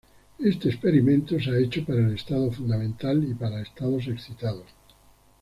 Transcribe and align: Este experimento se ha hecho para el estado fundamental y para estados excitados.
Este 0.39 0.69
experimento 0.69 1.39
se 1.39 1.51
ha 1.51 1.59
hecho 1.59 1.85
para 1.85 1.99
el 2.07 2.15
estado 2.15 2.51
fundamental 2.51 3.23
y 3.23 3.35
para 3.35 3.61
estados 3.61 4.07
excitados. 4.07 4.65